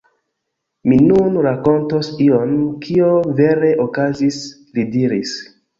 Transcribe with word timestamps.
Mi 0.91 0.97
nun 1.03 1.37
rakontos 1.47 2.11
ion, 2.29 2.57
kio 2.87 3.13
vere 3.43 3.71
okazis, 3.89 4.45
li 4.79 4.93
diris. 4.99 5.41